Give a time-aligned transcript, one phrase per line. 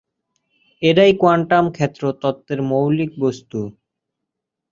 [0.81, 3.59] এরাই কোয়ান্টাম ক্ষেত্র তত্ত্বের মৌলিক বস্তু।